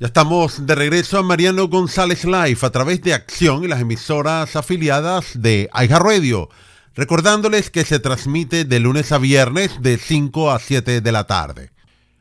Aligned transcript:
Ya 0.00 0.06
estamos 0.06 0.64
de 0.64 0.76
regreso 0.76 1.18
a 1.18 1.24
Mariano 1.24 1.66
González 1.66 2.24
Live 2.24 2.58
a 2.62 2.70
través 2.70 3.02
de 3.02 3.14
Acción 3.14 3.64
y 3.64 3.66
las 3.66 3.80
emisoras 3.80 4.54
afiliadas 4.54 5.42
de 5.42 5.68
Radio. 5.72 6.48
Recordándoles 6.94 7.68
que 7.70 7.84
se 7.84 7.98
transmite 7.98 8.64
de 8.64 8.78
lunes 8.78 9.10
a 9.10 9.18
viernes 9.18 9.82
de 9.82 9.98
5 9.98 10.52
a 10.52 10.60
7 10.60 11.00
de 11.00 11.12
la 11.12 11.26
tarde. 11.26 11.72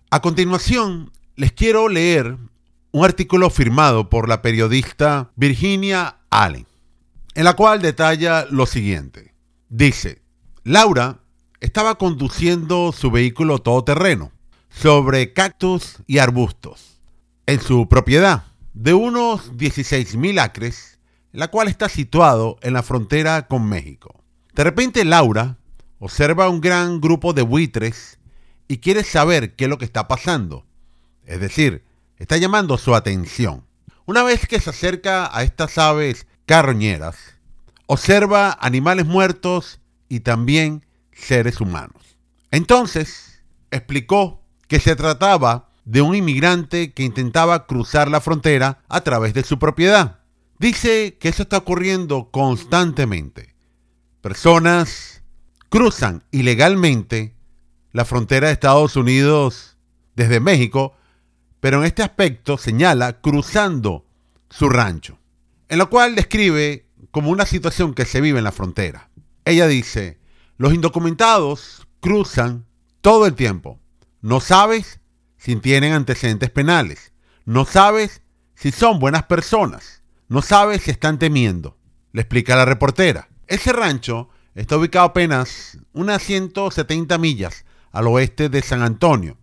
A 0.10 0.24
continuación, 0.24 1.12
les 1.36 1.52
quiero 1.52 1.88
leer 1.88 2.38
un 2.90 3.06
artículo 3.06 3.52
firmado 3.52 4.10
por 4.10 4.28
la 4.28 4.42
periodista 4.42 5.30
Virginia 5.36 6.18
Allen, 6.32 6.66
en 7.36 7.44
la 7.44 7.56
cual 7.56 7.84
detalla 7.84 8.48
lo 8.50 8.66
siguiente. 8.66 9.36
Dice, 9.70 10.24
Laura 10.64 11.20
estaba 11.60 12.00
conduciendo 12.00 12.92
su 12.92 13.12
vehículo 13.12 13.60
todoterreno 13.60 14.32
sobre 14.68 15.32
cactus 15.34 15.98
y 16.08 16.18
arbustos 16.18 16.97
en 17.48 17.62
su 17.62 17.88
propiedad 17.88 18.44
de 18.74 18.94
unos 18.94 19.54
16.000 19.54 20.40
acres, 20.40 21.00
la 21.32 21.48
cual 21.48 21.70
está 21.70 21.88
situado 21.90 22.58
en 22.62 22.74
la 22.74 22.84
frontera 22.84 23.48
con 23.48 23.68
México. 23.68 24.24
De 24.54 24.64
repente 24.64 25.06
Laura 25.06 25.58
observa 25.98 26.50
un 26.50 26.62
gran 26.62 27.00
grupo 27.00 27.34
de 27.34 27.42
buitres 27.42 28.20
y 28.68 28.78
quiere 28.78 29.04
saber 29.04 29.56
qué 29.56 29.64
es 29.64 29.70
lo 29.70 29.78
que 29.78 29.86
está 29.86 30.10
pasando. 30.10 30.66
Es 31.26 31.40
decir, 31.40 31.86
está 32.18 32.36
llamando 32.38 32.78
su 32.78 32.94
atención. 32.94 33.66
Una 34.06 34.24
vez 34.24 34.46
que 34.46 34.60
se 34.60 34.70
acerca 34.70 35.36
a 35.36 35.44
estas 35.44 35.78
aves 35.78 36.28
carroñeras, 36.46 37.16
observa 37.86 38.58
animales 38.60 39.06
muertos 39.06 39.80
y 40.10 40.20
también 40.20 40.86
seres 41.14 41.62
humanos. 41.62 42.18
Entonces, 42.52 43.42
explicó 43.72 44.42
que 44.68 44.82
se 44.82 44.98
trataba 44.98 45.67
de 45.88 46.02
un 46.02 46.16
inmigrante 46.16 46.92
que 46.92 47.04
intentaba 47.04 47.66
cruzar 47.66 48.12
la 48.12 48.20
frontera 48.20 48.84
a 48.90 49.02
través 49.02 49.34
de 49.34 49.44
su 49.44 49.58
propiedad. 49.58 50.20
Dice 50.60 51.18
que 51.18 51.30
eso 51.30 51.44
está 51.44 51.60
ocurriendo 51.60 52.30
constantemente. 52.30 53.56
Personas 54.20 55.24
cruzan 55.70 56.26
ilegalmente 56.30 57.36
la 57.94 58.04
frontera 58.04 58.48
de 58.48 58.54
Estados 58.54 58.98
Unidos 58.98 59.78
desde 60.14 60.42
México, 60.42 60.94
pero 61.62 61.80
en 61.80 61.86
este 61.86 62.04
aspecto 62.04 62.58
señala 62.58 63.22
cruzando 63.22 64.06
su 64.50 64.68
rancho, 64.68 65.18
en 65.70 65.78
lo 65.78 65.90
cual 65.90 66.16
describe 66.16 66.86
como 67.12 67.32
una 67.32 67.46
situación 67.46 67.94
que 67.94 68.04
se 68.04 68.20
vive 68.20 68.40
en 68.40 68.44
la 68.44 68.52
frontera. 68.52 69.10
Ella 69.46 69.68
dice, 69.68 70.20
los 70.58 70.74
indocumentados 70.74 71.88
cruzan 72.02 72.66
todo 73.00 73.26
el 73.26 73.36
tiempo. 73.36 73.80
No 74.22 74.42
sabes 74.42 75.00
si 75.38 75.56
tienen 75.56 75.94
antecedentes 75.94 76.50
penales. 76.50 77.14
No 77.46 77.66
sabes 77.66 78.22
si 78.56 78.72
son 78.72 79.00
buenas 79.00 79.24
personas. 79.24 80.04
No 80.28 80.42
sabes 80.42 80.84
si 80.84 80.92
están 80.92 81.20
temiendo. 81.20 81.78
Le 82.12 82.22
explica 82.22 82.56
la 82.56 82.66
reportera. 82.66 83.30
Ese 83.48 83.72
rancho 83.72 84.30
está 84.56 84.78
ubicado 84.78 85.06
apenas 85.06 85.78
unas 85.94 86.22
170 86.24 87.18
millas 87.18 87.66
al 87.92 88.08
oeste 88.08 88.50
de 88.50 88.62
San 88.62 88.82
Antonio, 88.82 89.38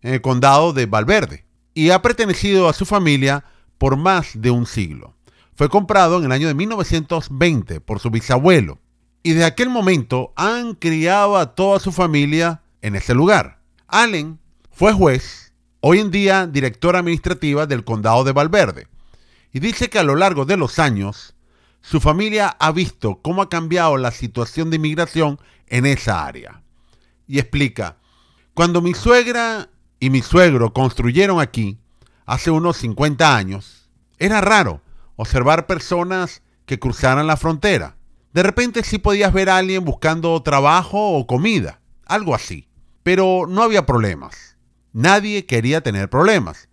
en 0.00 0.14
el 0.14 0.20
condado 0.20 0.72
de 0.72 0.86
Valverde, 0.86 1.44
y 1.74 1.90
ha 1.90 2.02
pertenecido 2.02 2.68
a 2.68 2.72
su 2.72 2.86
familia 2.86 3.44
por 3.78 3.96
más 3.96 4.40
de 4.40 4.50
un 4.50 4.66
siglo. 4.66 5.14
Fue 5.54 5.68
comprado 5.68 6.18
en 6.18 6.24
el 6.24 6.32
año 6.32 6.48
de 6.48 6.54
1920 6.54 7.80
por 7.80 8.00
su 8.00 8.10
bisabuelo, 8.10 8.78
y 9.22 9.34
de 9.34 9.44
aquel 9.44 9.68
momento 9.68 10.32
han 10.34 10.74
criado 10.74 11.36
a 11.36 11.54
toda 11.54 11.78
su 11.78 11.92
familia 11.92 12.62
en 12.80 12.96
ese 12.96 13.14
lugar. 13.14 13.60
Allen 13.86 14.39
fue 14.80 14.94
juez, 14.94 15.52
hoy 15.80 15.98
en 15.98 16.10
día 16.10 16.46
directora 16.46 17.00
administrativa 17.00 17.66
del 17.66 17.84
condado 17.84 18.24
de 18.24 18.32
Valverde, 18.32 18.88
y 19.52 19.60
dice 19.60 19.90
que 19.90 19.98
a 19.98 20.02
lo 20.02 20.16
largo 20.16 20.46
de 20.46 20.56
los 20.56 20.78
años, 20.78 21.34
su 21.82 22.00
familia 22.00 22.56
ha 22.58 22.72
visto 22.72 23.20
cómo 23.20 23.42
ha 23.42 23.50
cambiado 23.50 23.98
la 23.98 24.10
situación 24.10 24.70
de 24.70 24.76
inmigración 24.76 25.38
en 25.66 25.84
esa 25.84 26.24
área. 26.24 26.62
Y 27.26 27.38
explica, 27.38 27.98
cuando 28.54 28.80
mi 28.80 28.94
suegra 28.94 29.68
y 29.98 30.08
mi 30.08 30.22
suegro 30.22 30.72
construyeron 30.72 31.42
aquí, 31.42 31.76
hace 32.24 32.50
unos 32.50 32.78
50 32.78 33.36
años, 33.36 33.90
era 34.18 34.40
raro 34.40 34.80
observar 35.16 35.66
personas 35.66 36.40
que 36.64 36.78
cruzaran 36.78 37.26
la 37.26 37.36
frontera. 37.36 37.98
De 38.32 38.42
repente 38.42 38.82
sí 38.82 38.96
podías 38.96 39.34
ver 39.34 39.50
a 39.50 39.58
alguien 39.58 39.84
buscando 39.84 40.42
trabajo 40.42 41.18
o 41.18 41.26
comida, 41.26 41.82
algo 42.06 42.34
así. 42.34 42.66
Pero 43.02 43.44
no 43.46 43.62
había 43.62 43.84
problemas. 43.84 44.50
Nadie 44.92 45.46
quería 45.46 45.82
tener 45.82 46.10
problemas. 46.10 46.68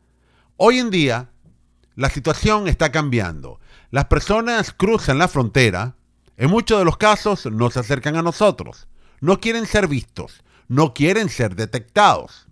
Hoy 0.56 0.80
en 0.80 0.90
día, 0.90 1.30
la 1.96 2.10
situación 2.10 2.68
está 2.68 2.92
cambiando. 2.92 3.60
Las 3.92 4.06
personas 4.06 4.74
cruzan 4.74 5.20
la 5.20 5.28
frontera, 5.28 5.96
en 6.36 6.50
muchos 6.50 6.80
de 6.80 6.86
los 6.86 6.98
casos 6.98 7.46
no 7.46 7.70
se 7.70 7.80
acercan 7.80 8.16
a 8.16 8.22
nosotros, 8.22 8.88
no 9.22 9.40
quieren 9.40 9.66
ser 9.66 9.88
vistos, 9.88 10.44
no 10.68 10.94
quieren 10.94 11.30
ser 11.30 11.56
detectados. 11.56 12.48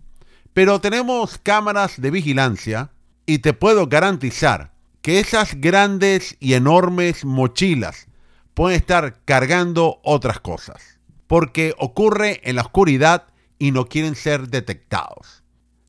Pero 0.52 0.80
tenemos 0.80 1.38
cámaras 1.38 2.00
de 2.00 2.10
vigilancia 2.10 2.90
y 3.26 3.38
te 3.38 3.52
puedo 3.52 3.88
garantizar 3.88 4.72
que 5.02 5.20
esas 5.20 5.60
grandes 5.60 6.36
y 6.40 6.54
enormes 6.54 7.24
mochilas 7.24 8.06
pueden 8.54 8.78
estar 8.78 9.20
cargando 9.24 10.00
otras 10.02 10.40
cosas, 10.40 11.00
porque 11.26 11.74
ocurre 11.78 12.40
en 12.48 12.56
la 12.56 12.62
oscuridad 12.62 13.26
y 13.58 13.72
no 13.72 13.86
quieren 13.86 14.14
ser 14.14 14.48
detectados. 14.48 15.44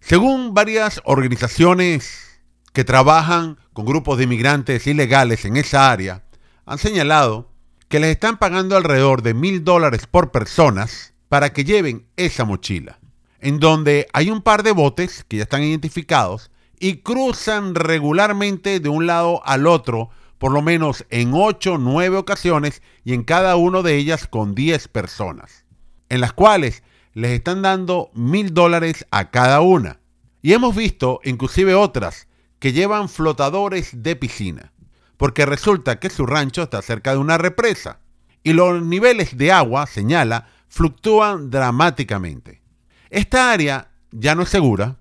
Según 0.08 0.54
varias 0.54 1.02
organizaciones 1.04 2.40
que 2.72 2.86
trabajan 2.86 3.58
con 3.74 3.86
grupos 3.86 4.18
de 4.18 4.24
inmigrantes 4.24 4.88
ilegales 4.88 5.44
en 5.44 5.58
esa 5.58 5.92
área, 5.92 6.24
han 6.66 6.78
señalado 6.78 7.52
que 7.90 8.00
les 8.00 8.12
están 8.12 8.38
pagando 8.38 8.78
alrededor 8.78 9.22
de 9.22 9.34
mil 9.34 9.66
dólares 9.66 10.08
por 10.08 10.32
personas 10.32 11.14
para 11.28 11.52
que 11.52 11.66
lleven 11.66 12.08
esa 12.16 12.46
mochila, 12.46 13.00
en 13.42 13.60
donde 13.60 14.08
hay 14.14 14.30
un 14.30 14.42
par 14.42 14.64
de 14.64 14.72
botes 14.72 15.26
que 15.28 15.36
ya 15.36 15.44
están 15.44 15.64
identificados 15.64 16.52
y 16.80 17.00
cruzan 17.00 17.76
regularmente 17.76 18.80
de 18.80 18.88
un 18.88 19.08
lado 19.08 19.46
al 19.46 19.68
otro, 19.68 20.10
por 20.38 20.54
lo 20.54 20.62
menos 20.62 21.06
en 21.10 21.34
8 21.34 21.74
o 21.74 21.78
9 21.80 22.16
ocasiones 22.16 22.82
y 23.04 23.14
en 23.14 23.26
cada 23.26 23.58
uno 23.58 23.84
de 23.84 23.98
ellas 23.98 24.26
con 24.26 24.56
10 24.56 24.88
personas, 24.88 25.66
en 26.08 26.22
las 26.22 26.32
cuales 26.32 26.82
les 27.18 27.32
están 27.32 27.64
dando 27.64 28.12
mil 28.14 28.54
dólares 28.54 29.08
a 29.10 29.32
cada 29.32 29.62
una. 29.62 30.00
Y 30.44 30.54
hemos 30.54 30.76
visto 30.76 31.20
inclusive 31.24 31.74
otras 31.74 32.28
que 32.60 32.74
llevan 32.74 33.10
flotadores 33.10 34.04
de 34.04 34.16
piscina, 34.16 34.72
porque 35.18 35.48
resulta 35.48 36.00
que 36.00 36.12
su 36.12 36.28
rancho 36.28 36.62
está 36.62 36.80
cerca 36.84 37.14
de 37.14 37.18
una 37.18 37.40
represa 37.40 38.02
y 38.44 38.54
los 38.54 38.84
niveles 38.84 39.36
de 39.36 39.52
agua, 39.52 39.88
señala, 39.88 40.48
fluctúan 40.68 41.50
dramáticamente. 41.50 42.62
Esta 43.10 43.52
área 43.52 43.90
ya 44.12 44.36
no 44.36 44.44
es 44.44 44.50
segura, 44.50 45.00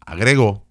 agregó, 0.00 0.66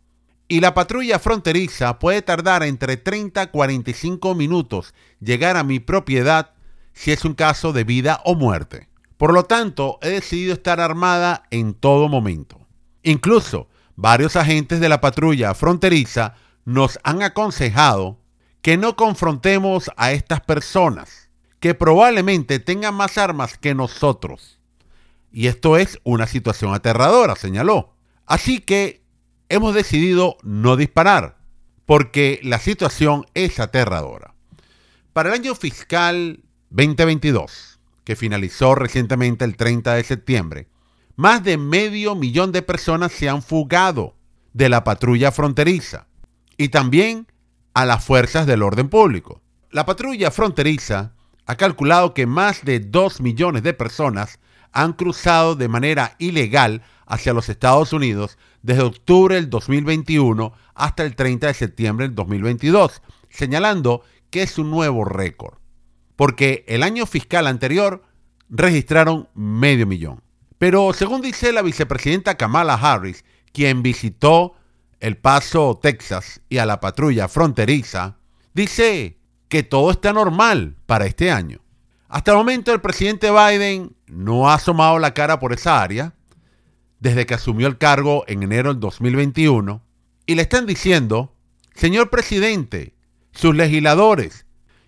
y 0.50 0.60
la 0.60 0.74
patrulla 0.74 1.20
fronteriza 1.20 2.00
puede 2.00 2.22
tardar 2.22 2.64
entre 2.64 2.98
30 2.98 3.42
a 3.44 3.50
45 3.50 4.36
minutos 4.36 4.94
llegar 5.22 5.56
a 5.56 5.64
mi 5.64 5.80
propiedad 5.80 6.52
si 6.92 7.14
es 7.14 7.24
un 7.24 7.34
caso 7.34 7.72
de 7.72 7.86
vida 7.86 8.20
o 8.26 8.36
muerte. 8.36 8.90
Por 9.18 9.34
lo 9.34 9.46
tanto, 9.46 9.98
he 10.02 10.10
decidido 10.10 10.54
estar 10.54 10.80
armada 10.80 11.44
en 11.52 11.74
todo 11.74 12.10
momento. 12.10 12.60
Incluso, 13.04 13.70
varios 13.96 14.36
agentes 14.36 14.80
de 14.80 14.90
la 14.90 15.00
patrulla 15.00 15.54
fronteriza 15.54 16.36
nos 16.66 17.00
han 17.04 17.22
aconsejado 17.22 18.20
que 18.62 18.78
no 18.78 18.96
confrontemos 18.96 19.92
a 19.96 20.12
estas 20.12 20.42
personas, 20.42 21.30
que 21.60 21.76
probablemente 21.76 22.60
tengan 22.60 22.96
más 22.96 23.18
armas 23.18 23.58
que 23.58 23.76
nosotros. 23.76 24.60
Y 25.32 25.48
esto 25.48 25.78
es 25.78 26.00
una 26.04 26.28
situación 26.28 26.74
aterradora, 26.74 27.36
señaló. 27.36 27.94
Así 28.26 28.60
que 28.60 29.04
hemos 29.50 29.76
decidido 29.76 30.38
no 30.44 30.76
disparar, 30.78 31.38
porque 31.86 32.40
la 32.42 32.60
situación 32.60 33.26
es 33.34 33.60
aterradora. 33.60 34.34
Para 35.14 35.30
el 35.30 35.36
año 35.36 35.56
fiscal 35.56 36.44
2022, 36.72 37.75
que 38.06 38.16
finalizó 38.16 38.76
recientemente 38.76 39.44
el 39.44 39.58
30 39.58 39.96
de 39.96 40.04
septiembre, 40.04 40.68
más 41.18 41.44
de 41.44 41.58
medio 41.58 42.16
millón 42.16 42.52
de 42.52 42.62
personas 42.62 43.12
se 43.12 43.28
han 43.28 43.42
fugado 43.42 44.16
de 44.54 44.70
la 44.70 44.84
patrulla 44.84 45.32
fronteriza 45.32 46.08
y 46.56 46.70
también 46.70 47.28
a 47.74 47.86
las 47.86 48.06
fuerzas 48.06 48.46
del 48.46 48.64
orden 48.64 48.90
público. 48.90 49.42
La 49.72 49.86
patrulla 49.86 50.32
fronteriza 50.32 51.14
ha 51.46 51.56
calculado 51.56 52.14
que 52.14 52.26
más 52.26 52.64
de 52.64 52.80
2 52.80 53.22
millones 53.22 53.64
de 53.64 53.74
personas 53.74 54.40
han 54.72 54.94
cruzado 54.94 55.56
de 55.56 55.68
manera 55.68 56.16
ilegal 56.20 56.84
hacia 57.06 57.34
los 57.34 57.50
Estados 57.50 57.92
Unidos 57.92 58.38
desde 58.62 58.84
octubre 58.84 59.36
del 59.36 59.50
2021 59.50 60.54
hasta 60.74 61.04
el 61.04 61.16
30 61.16 61.48
de 61.48 61.54
septiembre 61.54 62.08
del 62.08 62.16
2022, 62.16 63.02
señalando 63.30 64.04
que 64.30 64.44
es 64.44 64.58
un 64.58 64.70
nuevo 64.70 65.06
récord 65.06 65.58
porque 66.16 66.64
el 66.68 66.84
año 66.84 67.06
fiscal 67.06 67.48
anterior 67.48 68.04
registraron 68.50 69.28
medio 69.34 69.88
millón. 69.88 70.22
Pero 70.58 70.94
según 70.94 71.22
dice 71.22 71.52
la 71.52 71.62
vicepresidenta 71.62 72.36
Kamala 72.36 72.76
Harris, 72.76 73.26
quien 73.52 73.84
visitó 73.84 74.54
El 75.00 75.18
Paso, 75.18 75.80
Texas, 75.82 76.42
y 76.50 76.58
a 76.58 76.66
la 76.66 76.80
patrulla 76.80 77.28
fronteriza, 77.28 78.18
dice 78.54 79.18
que 79.50 79.64
todo 79.64 79.92
está 79.92 80.14
normal 80.14 80.76
para 80.86 81.06
este 81.06 81.32
año. 81.32 81.60
Hasta 82.08 82.32
el 82.32 82.38
momento 82.38 82.74
el 82.74 82.82
presidente 82.82 83.30
Biden 83.32 83.96
no 84.08 84.50
ha 84.50 84.56
asomado 84.56 85.00
la 85.00 85.14
cara 85.14 85.40
por 85.40 85.54
esa 85.54 85.82
área 85.82 86.14
desde 87.00 87.26
que 87.26 87.34
asumió 87.34 87.68
el 87.68 87.78
cargo 87.78 88.24
en 88.28 88.44
enero 88.44 88.72
del 88.72 88.80
2021 88.80 89.82
y 90.26 90.36
le 90.36 90.42
están 90.42 90.66
diciendo, 90.66 91.36
señor 91.74 92.10
presidente, 92.10 92.94
sus 93.32 93.56
legisladores 93.56 94.45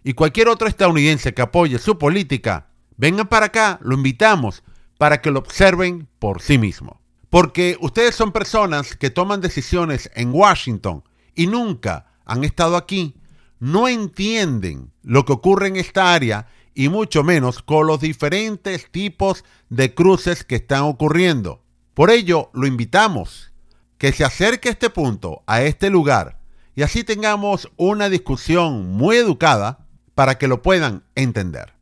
y 0.08 0.14
cualquier 0.14 0.48
otro 0.48 0.70
estadounidense 0.70 1.34
que 1.34 1.42
apoye 1.42 1.80
su 1.80 1.98
política, 1.98 2.70
vengan 2.96 3.28
para 3.28 3.48
acá, 3.48 3.78
lo 3.82 3.94
invitamos 3.94 4.64
para 4.98 5.20
que 5.20 5.32
lo 5.32 5.40
observen 5.40 6.08
por 6.18 6.42
sí 6.42 6.58
mismo. 6.58 7.02
Porque 7.30 7.76
ustedes 7.82 8.16
son 8.16 8.32
personas 8.32 8.96
que 8.96 9.10
toman 9.10 9.42
decisiones 9.42 10.10
en 10.16 10.34
Washington 10.34 11.04
y 11.36 11.48
nunca 11.48 12.06
han 12.24 12.46
estado 12.46 12.78
aquí, 12.78 13.18
no 13.60 13.90
entienden 13.90 14.94
lo 15.04 15.26
que 15.26 15.34
ocurre 15.34 15.68
en 15.68 15.76
esta 15.76 16.14
área 16.14 16.48
y 16.74 16.88
mucho 16.88 17.26
menos 17.26 17.62
con 17.62 17.86
los 17.86 18.00
diferentes 18.00 18.90
tipos 18.90 19.44
de 19.68 19.94
cruces 19.94 20.46
que 20.46 20.56
están 20.56 20.84
ocurriendo. 20.84 21.66
Por 21.94 22.12
ello, 22.12 22.50
lo 22.54 22.66
invitamos 22.66 23.52
que 23.98 24.14
se 24.14 24.24
acerque 24.24 24.70
a 24.70 24.72
este 24.72 24.90
punto, 24.90 25.44
a 25.48 25.64
este 25.64 25.90
lugar, 25.90 26.40
y 26.78 26.84
así 26.84 27.04
tengamos 27.04 27.70
una 27.76 28.08
discusión 28.08 28.94
muy 28.94 29.18
educada 29.18 29.87
para 30.18 30.40
que 30.40 30.48
lo 30.48 30.64
puedan 30.64 31.04
entender. 31.14 31.74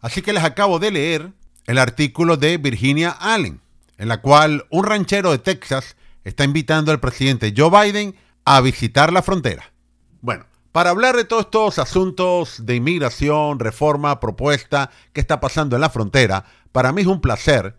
Así 0.00 0.20
que 0.20 0.32
les 0.32 0.42
acabo 0.42 0.80
de 0.80 0.90
leer 0.90 1.30
el 1.64 1.78
artículo 1.78 2.36
de 2.36 2.58
Virginia 2.58 3.10
Allen, 3.10 3.60
en 3.98 4.08
la 4.08 4.20
cual 4.20 4.66
un 4.68 4.82
ranchero 4.82 5.30
de 5.30 5.38
Texas 5.38 5.94
está 6.24 6.42
invitando 6.42 6.90
al 6.90 6.98
presidente 6.98 7.54
Joe 7.56 7.70
Biden 7.70 8.16
a 8.44 8.60
visitar 8.62 9.12
la 9.12 9.22
frontera. 9.22 9.72
Bueno, 10.22 10.44
para 10.72 10.90
hablar 10.90 11.14
de 11.14 11.24
todos 11.24 11.44
estos 11.44 11.78
asuntos 11.78 12.66
de 12.66 12.74
inmigración, 12.74 13.60
reforma, 13.60 14.18
propuesta, 14.18 14.90
qué 15.12 15.20
está 15.20 15.38
pasando 15.38 15.76
en 15.76 15.82
la 15.82 15.90
frontera, 15.90 16.46
para 16.72 16.90
mí 16.90 17.02
es 17.02 17.06
un 17.06 17.20
placer. 17.20 17.76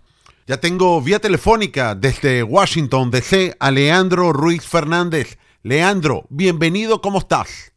Ya 0.47 0.61
tengo 0.61 1.01
vía 1.01 1.19
telefónica 1.19 1.93
desde 1.93 2.41
Washington, 2.43 3.11
D.C. 3.11 3.57
a 3.59 3.69
Leandro 3.69 4.31
Ruiz 4.31 4.65
Fernández. 4.65 5.37
Leandro, 5.61 6.25
bienvenido, 6.29 7.01
¿cómo 7.01 7.19
estás? 7.19 7.68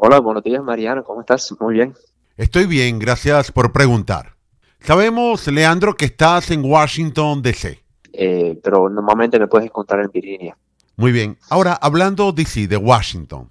Hola, 0.00 0.20
buenos 0.20 0.44
días 0.44 0.62
Mariano, 0.62 1.02
¿cómo 1.02 1.22
estás? 1.22 1.52
Muy 1.58 1.74
bien. 1.74 1.92
Estoy 2.36 2.66
bien, 2.66 3.00
gracias 3.00 3.50
por 3.50 3.72
preguntar. 3.72 4.36
Sabemos, 4.78 5.44
Leandro, 5.48 5.96
que 5.96 6.04
estás 6.04 6.52
en 6.52 6.64
Washington, 6.64 7.42
D.C. 7.42 7.82
Eh, 8.12 8.60
pero 8.62 8.88
normalmente 8.88 9.40
me 9.40 9.48
puedes 9.48 9.66
encontrar 9.66 10.04
en 10.04 10.10
Virginia. 10.12 10.56
Muy 10.96 11.10
bien. 11.10 11.36
Ahora, 11.50 11.72
hablando 11.72 12.30
de 12.30 12.44
de 12.44 12.76
Washington 12.76 13.50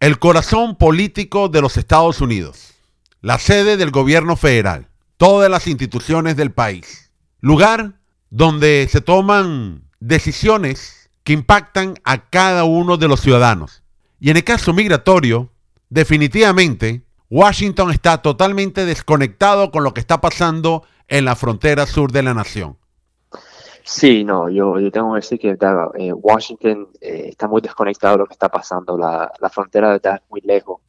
el 0.00 0.18
corazón 0.18 0.74
político 0.74 1.48
de 1.48 1.60
los 1.60 1.76
Estados 1.76 2.20
Unidos, 2.20 2.74
la 3.20 3.38
sede 3.38 3.76
del 3.76 3.92
gobierno 3.92 4.34
federal, 4.34 4.88
todas 5.16 5.48
las 5.48 5.68
instituciones 5.68 6.36
del 6.36 6.50
país, 6.50 7.12
lugar 7.40 8.00
donde 8.30 8.88
se 8.90 9.00
toman 9.00 9.84
decisiones 10.00 11.08
que 11.22 11.34
impactan 11.34 11.94
a 12.02 12.28
cada 12.30 12.64
uno 12.64 12.96
de 12.96 13.06
los 13.06 13.20
ciudadanos. 13.20 13.84
Y 14.18 14.30
en 14.30 14.38
el 14.38 14.44
caso 14.44 14.72
migratorio, 14.72 15.52
definitivamente, 15.88 17.02
Washington 17.30 17.90
está 17.90 18.22
totalmente 18.22 18.84
desconectado 18.86 19.70
con 19.70 19.84
lo 19.84 19.92
que 19.92 20.00
está 20.00 20.20
pasando 20.20 20.84
en 21.08 21.24
la 21.24 21.36
frontera 21.36 21.86
sur 21.86 22.12
de 22.12 22.22
la 22.22 22.34
nación. 22.34 22.76
Sí, 23.84 24.22
no, 24.22 24.50
yo, 24.50 24.74
tengo 24.90 25.14
que 25.14 25.20
decir 25.20 25.38
que 25.38 25.56
eh, 25.98 26.12
Washington 26.12 26.88
eh, 27.00 27.28
está 27.28 27.48
muy 27.48 27.62
desconectado 27.62 28.14
de 28.14 28.18
lo 28.18 28.26
que 28.26 28.34
está 28.34 28.50
pasando. 28.50 28.98
La, 28.98 29.32
la 29.40 29.48
frontera 29.48 29.96
está 29.96 30.22
muy 30.28 30.42
lejos 30.42 30.80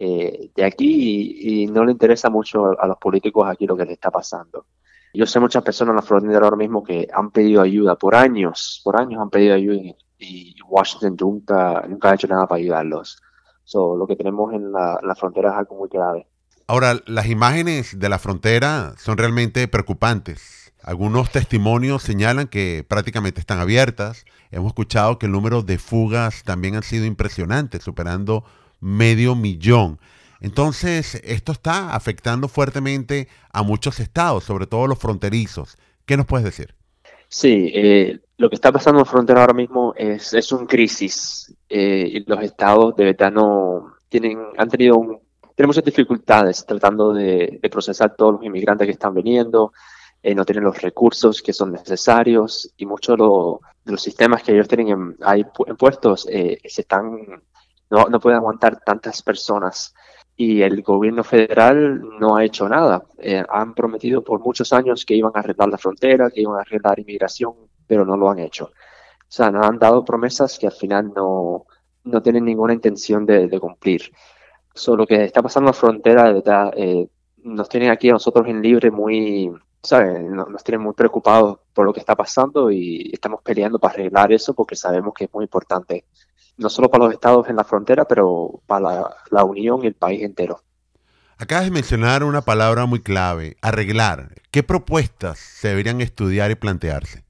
eh, 0.00 0.50
de 0.54 0.64
aquí 0.64 1.62
y, 1.62 1.66
no 1.66 1.84
le 1.84 1.90
interesa 1.90 2.30
mucho 2.30 2.80
a, 2.80 2.86
los 2.86 2.98
políticos 2.98 3.48
aquí 3.48 3.66
lo 3.66 3.76
que 3.76 3.84
le 3.84 3.94
está 3.94 4.12
pasando. 4.12 4.66
Yo 5.12 5.26
sé 5.26 5.40
muchas 5.40 5.64
personas 5.64 5.90
en 5.90 5.96
la 5.96 6.02
frontera 6.02 6.44
ahora 6.44 6.56
mismo 6.56 6.84
que 6.84 7.08
han 7.12 7.30
pedido 7.32 7.62
ayuda 7.62 7.96
por 7.96 8.14
años, 8.14 8.80
por 8.84 9.00
años 9.00 9.20
han 9.20 9.30
pedido 9.30 9.54
ayuda 9.54 9.96
y, 10.18 10.54
Washington 10.68 11.16
nunca, 11.18 11.84
nunca 11.88 12.10
ha 12.10 12.14
hecho 12.14 12.28
nada 12.28 12.46
para 12.46 12.60
ayudarlos. 12.60 13.20
So, 13.68 13.96
lo 13.96 14.06
que 14.06 14.16
tenemos 14.16 14.54
en 14.54 14.72
la, 14.72 14.98
la 15.02 15.14
frontera 15.14 15.50
es 15.50 15.56
algo 15.56 15.76
muy 15.76 15.88
grave. 15.90 16.26
Ahora, 16.66 17.00
las 17.06 17.26
imágenes 17.26 17.98
de 17.98 18.08
la 18.08 18.18
frontera 18.18 18.94
son 18.96 19.18
realmente 19.18 19.68
preocupantes 19.68 20.58
algunos 20.88 21.30
testimonios 21.30 22.02
señalan 22.02 22.46
que 22.46 22.84
prácticamente 22.86 23.40
están 23.40 23.58
abiertas. 23.58 24.24
Hemos 24.50 24.68
escuchado 24.68 25.18
que 25.18 25.26
el 25.26 25.32
número 25.32 25.62
de 25.62 25.76
fugas 25.76 26.44
también 26.44 26.76
han 26.76 26.82
sido 26.82 27.04
impresionantes, 27.04 27.82
superando 27.82 28.44
medio 28.80 29.34
millón. 29.34 29.98
Entonces, 30.40 31.16
esto 31.24 31.52
está 31.52 31.94
afectando 31.94 32.48
fuertemente 32.48 33.28
a 33.52 33.62
muchos 33.62 33.98
estados, 33.98 34.44
sobre 34.44 34.66
todo 34.66 34.86
los 34.86 34.98
fronterizos. 34.98 35.76
¿Qué 36.06 36.16
nos 36.16 36.26
puedes 36.26 36.44
decir? 36.44 36.74
Sí, 37.28 37.70
eh, 37.74 38.20
lo 38.38 38.48
que 38.48 38.54
está 38.54 38.72
pasando 38.72 39.00
en 39.00 39.04
la 39.04 39.10
frontera 39.10 39.40
ahora 39.42 39.52
mismo 39.52 39.92
es, 39.96 40.32
es 40.32 40.52
un 40.52 40.66
crisis. 40.66 41.54
Eh, 41.68 42.08
y 42.12 42.24
los 42.24 42.42
estados 42.42 42.96
de 42.96 43.04
verdad 43.04 43.30
no 43.30 43.94
tienen, 44.08 44.38
han 44.56 44.68
tenido 44.68 44.96
un, 44.96 45.20
muchas 45.66 45.84
dificultades 45.84 46.64
tratando 46.64 47.12
de, 47.12 47.58
de 47.60 47.70
procesar 47.70 48.14
todos 48.16 48.34
los 48.34 48.44
inmigrantes 48.44 48.86
que 48.86 48.92
están 48.92 49.14
viniendo. 49.14 49.72
Eh, 50.20 50.34
no 50.34 50.44
tienen 50.44 50.64
los 50.64 50.82
recursos 50.82 51.40
que 51.40 51.52
son 51.52 51.72
necesarios 51.72 52.72
y 52.76 52.86
muchos 52.86 53.16
de, 53.16 53.92
los 53.92 54.02
sistemas 54.02 54.42
que 54.42 54.52
ellos 54.52 54.66
tienen 54.66 54.88
en, 54.88 55.16
ahí 55.22 55.44
puestos 55.78 56.26
eh, 56.28 56.58
se 56.64 56.80
están, 56.80 57.42
no, 57.88 58.04
no 58.06 58.18
pueden 58.18 58.38
aguantar 58.38 58.80
tantas 58.80 59.22
personas 59.22 59.94
y 60.36 60.62
el 60.62 60.82
gobierno 60.82 61.22
federal 61.22 62.00
no 62.18 62.36
ha 62.36 62.44
hecho 62.44 62.68
nada. 62.68 63.04
Eh, 63.18 63.44
han 63.48 63.74
prometido 63.74 64.22
por 64.24 64.40
muchos 64.40 64.72
años 64.72 65.04
que 65.04 65.14
iban 65.14 65.32
a 65.34 65.38
arreglar 65.38 65.68
la 65.68 65.78
frontera, 65.78 66.30
que 66.30 66.40
iban 66.40 66.58
a 66.58 66.62
arreglar 66.62 66.98
inmigración, 66.98 67.54
pero 67.86 68.04
no 68.04 68.16
lo 68.16 68.28
han 68.28 68.40
hecho. 68.40 68.70
O 69.28 69.30
sea, 69.30 69.50
nos 69.50 69.66
han 69.66 69.78
dado 69.78 70.04
promesas 70.04 70.58
que 70.58 70.66
al 70.66 70.72
final 70.72 71.12
no, 71.14 71.66
no 72.04 72.22
tienen 72.22 72.44
ninguna 72.44 72.72
intención 72.72 73.26
de, 73.26 73.60
cumplir. 73.60 74.10
So, 74.74 74.96
lo 74.96 75.06
que 75.06 75.24
está 75.24 75.42
pasando 75.42 75.68
la 75.68 75.74
frontera, 75.74 76.24
de 76.24 76.32
verdad, 76.34 76.72
nos 77.42 77.68
tienen 77.68 77.90
aquí 77.90 78.08
a 78.08 78.12
nosotros 78.12 78.46
en 78.48 78.62
libre 78.62 78.90
muy, 78.90 79.50
nos 79.90 80.64
tienen 80.64 80.82
muy 80.82 80.94
preocupados 80.94 81.58
por 81.72 81.86
lo 81.86 81.92
que 81.92 82.00
está 82.00 82.16
pasando 82.16 82.70
y 82.70 83.10
estamos 83.12 83.40
peleando 83.42 83.78
para 83.78 83.94
arreglar 83.94 84.32
eso 84.32 84.54
porque 84.54 84.76
sabemos 84.76 85.14
que 85.14 85.24
es 85.24 85.30
muy 85.32 85.44
importante, 85.44 86.04
no 86.56 86.68
solo 86.68 86.90
para 86.90 87.04
los 87.04 87.14
estados 87.14 87.48
en 87.48 87.56
la 87.56 87.64
frontera, 87.64 88.04
pero 88.04 88.60
para 88.66 89.16
la, 89.30 89.44
Unión 89.44 89.80
y 89.82 89.86
el 89.86 89.94
país 89.94 90.22
entero. 90.22 90.62
Acabas 91.38 91.66
de 91.66 91.70
mencionar 91.70 92.24
una 92.24 92.42
palabra 92.42 92.86
muy 92.86 93.00
clave, 93.00 93.56
arreglar. 93.62 94.34
¿Qué 94.50 94.64
propuestas 94.64 95.38
se 95.38 95.68
deberían 95.68 96.00
estudiar 96.00 96.50
y 96.50 96.56
plantearse? 96.56 97.27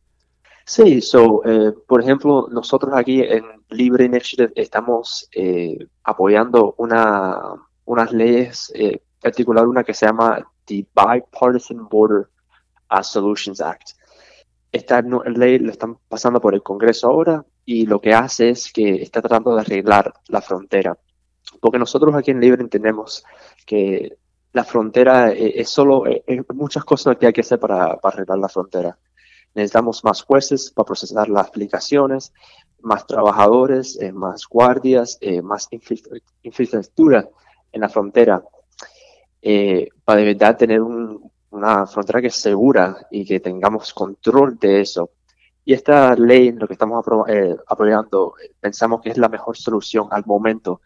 Sí, 0.69 1.01
so, 1.01 1.43
eh, 1.47 1.73
por 1.87 2.03
ejemplo, 2.03 2.47
nosotros 2.51 2.93
aquí 2.95 3.23
en 3.23 3.43
Libre 3.71 4.05
Initiative 4.05 4.53
estamos 4.55 5.27
eh, 5.33 5.79
apoyando 6.05 6.75
una, 6.77 7.41
unas 7.87 8.13
leyes, 8.13 8.71
eh, 8.75 9.01
particular 9.19 9.67
una 9.67 9.83
que 9.83 9.95
se 9.95 10.05
llama 10.05 10.47
the 10.67 10.87
Bipartisan 10.95 11.89
Border 11.89 12.29
Solutions 13.03 13.63
Act. 13.63 13.93
Esta 14.71 15.01
ley 15.01 15.59
la 15.59 15.73
están 15.73 15.97
pasando 16.07 16.39
por 16.39 16.53
el 16.53 16.63
Congreso 16.63 17.07
ahora 17.07 17.47
y 17.65 17.87
lo 17.87 17.99
que 17.99 18.13
hace 18.13 18.51
es 18.51 18.71
que 18.71 19.03
está 19.03 19.23
tratando 19.23 19.55
de 19.55 19.63
arreglar 19.63 20.13
la 20.29 20.43
frontera. 20.43 20.99
Porque 21.63 21.79
nosotros 21.79 22.15
aquí 22.15 22.31
en 22.31 22.41
Libre 22.41 22.61
entendemos 22.61 23.25
que 23.65 24.19
la 24.53 24.65
frontera 24.65 25.33
e-, 25.33 25.63
es, 25.63 25.71
solo 25.71 26.05
muchas 26.53 26.85
cosas 26.85 27.17
que 27.17 27.27
hay 27.27 27.33
que 27.33 27.41
hacer 27.41 27.59
para, 27.59 27.99
arreglar 28.03 28.39
la 28.39 28.51
frontera. 28.51 28.99
Necesitamos 29.59 30.05
más 30.05 30.23
jueces 30.23 30.71
para 30.71 30.87
procesar 30.87 31.29
las 31.29 31.49
aplicaciones, 31.49 32.33
más 32.81 33.05
trabajadores, 33.09 33.99
eh, 34.01 34.13
más 34.13 34.47
guardias, 34.49 35.19
eh, 35.21 35.43
más 35.43 35.69
infraestructura 36.43 37.29
en 37.73 37.81
la 37.81 37.89
frontera, 37.89 38.41
eh, 39.43 39.89
para 40.05 40.21
de 40.21 40.27
verdad 40.27 40.57
tener 40.57 40.81
un, 40.81 41.29
una 41.51 41.87
frontera 41.87 42.21
que 42.21 42.29
es 42.29 42.37
segura 42.37 43.09
y 43.11 43.25
que 43.25 43.41
tengamos 43.41 43.93
control 43.93 44.59
de 44.61 44.83
eso. 44.83 45.11
Y 45.65 45.73
esta 45.75 46.15
ley, 46.15 46.53
lo 46.53 46.69
que 46.69 46.75
estamos 46.75 47.05
eh, 47.29 47.57
apoyando, 47.67 48.35
pensamos 48.61 49.01
que 49.01 49.11
es 49.11 49.19
la 49.19 49.29
mejor 49.29 49.57
solución 49.57 50.07
al 50.13 50.25
momento 50.25 50.81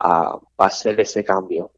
a, 0.00 0.36
hacer 0.58 0.98
ese 0.98 1.22
cambio. 1.22 1.70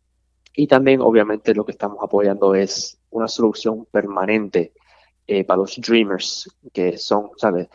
Y 0.54 0.66
también, 0.66 1.02
obviamente, 1.02 1.54
lo 1.54 1.64
que 1.66 1.72
estamos 1.72 1.98
apoyando 2.00 2.54
es 2.54 2.98
una 3.10 3.28
solución 3.28 3.86
permanente 3.90 4.72
eh, 5.32 5.44
para 5.44 5.58
los 5.62 5.76
dreamers, 5.80 6.50
que 6.72 6.98
son, 6.98 7.30
¿sabes? 7.36 7.68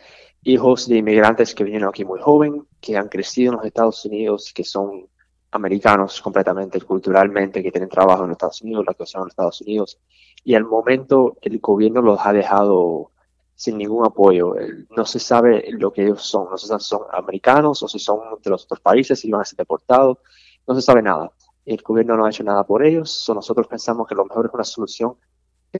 Hijos 0.44 0.86
de 0.86 0.98
inmigrantes 0.98 1.54
que 1.54 1.64
vinieron 1.64 1.88
aquí 1.88 2.04
muy 2.04 2.20
joven, 2.20 2.66
que 2.80 2.96
han 2.96 3.08
crecido 3.08 3.52
en 3.52 3.56
los 3.56 3.66
Estados 3.66 4.04
Unidos, 4.04 4.52
que 4.54 4.62
son 4.62 5.08
americanos 5.50 6.20
completamente, 6.20 6.80
culturalmente, 6.80 7.62
que 7.62 7.72
tienen 7.72 7.88
trabajo 7.88 8.22
en 8.22 8.28
los 8.28 8.36
Estados 8.36 8.62
Unidos, 8.62 8.84
la 8.86 8.92
situación 8.92 9.22
en 9.22 9.24
los 9.24 9.32
Estados 9.32 9.60
Unidos, 9.62 9.98
y 10.44 10.54
al 10.54 10.64
momento 10.64 11.36
el 11.42 11.58
gobierno 11.58 12.00
los 12.00 12.20
ha 12.24 12.32
dejado 12.32 13.10
sin 13.56 13.76
ningún 13.76 14.06
apoyo. 14.06 14.54
No 14.96 15.04
se 15.04 15.18
sabe 15.18 15.64
lo 15.72 15.92
que 15.92 16.04
ellos 16.04 16.22
son, 16.22 16.48
no 16.50 16.56
se 16.56 16.68
sabe 16.68 16.80
si 16.80 16.88
son 16.88 17.02
americanos 17.12 17.82
o 17.82 17.88
si 17.88 17.98
son 17.98 18.20
de 18.40 18.50
los 18.50 18.64
otros 18.64 18.80
países, 18.80 19.18
si 19.18 19.30
van 19.32 19.40
a 19.40 19.44
ser 19.44 19.56
deportados, 19.56 20.18
no 20.64 20.74
se 20.76 20.82
sabe 20.82 21.02
nada. 21.02 21.32
El 21.66 21.82
gobierno 21.82 22.16
no 22.16 22.24
ha 22.24 22.30
hecho 22.30 22.44
nada 22.44 22.64
por 22.64 22.84
ellos, 22.84 23.28
nosotros 23.34 23.66
pensamos 23.66 24.06
que 24.06 24.14
lo 24.14 24.24
mejor 24.24 24.46
es 24.46 24.54
una 24.54 24.64
solución 24.64 25.16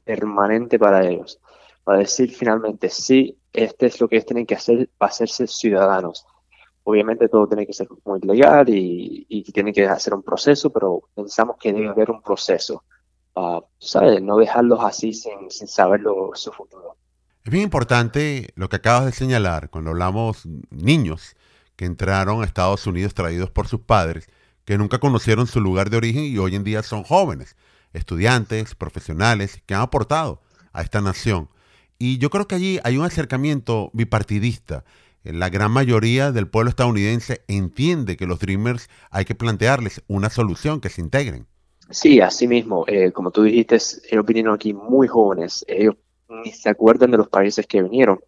permanente 0.03 0.77
para 0.77 1.05
ellos, 1.07 1.39
para 1.89 2.01
decir 2.01 2.29
finalmente, 2.29 2.87
sí, 2.91 3.35
este 3.51 3.87
es 3.87 3.99
lo 3.99 4.07
que 4.07 4.17
ellos 4.17 4.27
tienen 4.27 4.45
que 4.45 4.53
hacer 4.53 4.91
para 4.95 5.09
hacerse 5.09 5.47
ciudadanos. 5.47 6.23
Obviamente 6.83 7.27
todo 7.27 7.47
tiene 7.47 7.65
que 7.65 7.73
ser 7.73 7.87
muy 8.05 8.19
legal 8.19 8.69
y, 8.69 9.25
y 9.27 9.51
tiene 9.51 9.73
que 9.73 9.87
hacer 9.87 10.13
un 10.13 10.21
proceso, 10.21 10.69
pero 10.69 11.01
pensamos 11.15 11.55
que 11.59 11.73
debe 11.73 11.87
haber 11.87 12.11
un 12.11 12.21
proceso. 12.21 12.83
para 13.33 13.61
¿sabes? 13.79 14.21
No 14.21 14.37
dejarlos 14.37 14.81
así 14.83 15.13
sin, 15.13 15.49
sin 15.49 15.67
saber 15.67 16.01
su 16.35 16.51
futuro. 16.51 16.95
Es 17.43 17.51
bien 17.51 17.63
importante 17.63 18.49
lo 18.53 18.69
que 18.69 18.75
acabas 18.75 19.05
de 19.07 19.11
señalar 19.11 19.71
cuando 19.71 19.89
hablamos 19.89 20.45
niños 20.69 21.35
que 21.75 21.85
entraron 21.85 22.43
a 22.43 22.45
Estados 22.45 22.85
Unidos 22.85 23.15
traídos 23.15 23.49
por 23.49 23.67
sus 23.67 23.79
padres, 23.79 24.29
que 24.63 24.77
nunca 24.77 24.99
conocieron 24.99 25.47
su 25.47 25.59
lugar 25.59 25.89
de 25.89 25.97
origen 25.97 26.25
y 26.25 26.37
hoy 26.37 26.55
en 26.55 26.63
día 26.63 26.83
son 26.83 27.01
jóvenes, 27.03 27.55
estudiantes, 27.93 28.75
profesionales, 28.75 29.63
que 29.65 29.73
han 29.73 29.81
aportado 29.81 30.43
a 30.71 30.83
esta 30.83 31.01
nación. 31.01 31.49
Y 32.01 32.17
yo 32.17 32.29
creo 32.29 32.47
que 32.47 32.55
allí 32.55 32.79
hay 32.85 32.97
un 32.97 33.03
acercamiento 33.03 33.89
bipartidista. 33.91 34.85
La 35.23 35.49
gran 35.49 35.71
mayoría 35.71 36.31
del 36.31 36.47
pueblo 36.47 36.69
estadounidense 36.69 37.43
entiende 37.49 38.15
que 38.15 38.25
los 38.25 38.39
Dreamers 38.39 38.89
hay 39.11 39.25
que 39.25 39.35
plantearles 39.35 40.01
una 40.07 40.29
solución, 40.29 40.79
que 40.79 40.87
se 40.87 41.01
integren. 41.01 41.45
Sí, 41.89 42.21
así 42.21 42.47
mismo. 42.47 42.85
Eh, 42.87 43.11
como 43.11 43.31
tú 43.31 43.43
dijiste, 43.43 43.77
ellos 44.09 44.25
vinieron 44.25 44.55
aquí 44.55 44.73
muy 44.73 45.09
jóvenes. 45.09 45.65
Ellos 45.67 45.95
ni 46.29 46.53
se 46.53 46.69
acuerdan 46.69 47.11
de 47.11 47.17
los 47.17 47.27
países 47.27 47.67
que 47.67 47.81
vinieron. 47.81 48.21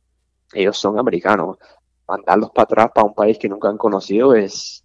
Ellos 0.52 0.78
son 0.78 1.00
americanos. 1.00 1.58
Mandarlos 2.06 2.52
para 2.52 2.64
atrás 2.64 2.92
para 2.94 3.08
un 3.08 3.16
país 3.16 3.38
que 3.38 3.48
nunca 3.48 3.70
han 3.70 3.78
conocido 3.78 4.36
es, 4.36 4.84